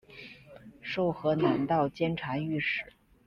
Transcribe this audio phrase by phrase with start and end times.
[0.81, 2.81] 授河南道监察御史。